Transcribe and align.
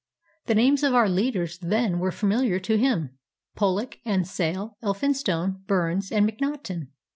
The 0.47 0.55
names 0.55 0.81
of 0.81 0.95
our 0.95 1.07
leaders 1.07 1.59
then 1.59 1.99
were 1.99 2.11
familiar 2.11 2.59
to 2.61 2.75
him, 2.75 3.19
Pollock 3.55 3.99
and 4.03 4.27
Sale, 4.27 4.75
Elphinstone, 4.81 5.61
Burnes, 5.67 6.11
and 6.11 6.25
Mac 6.25 6.41
naughten. 6.41 6.87